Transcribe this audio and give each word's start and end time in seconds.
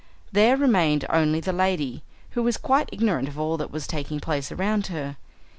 There 0.31 0.57
remained 0.57 1.05
only 1.11 1.41
the 1.41 1.53
lady, 1.53 2.01
who 2.31 2.41
was 2.41 2.57
quite 2.57 2.89
ignorant 2.91 3.27
of 3.27 3.37
all 3.37 3.55
that 3.57 3.69
was 3.69 3.85
taking 3.85 4.19
place 4.19 4.51
around 4.51 4.87
her. 4.87 5.15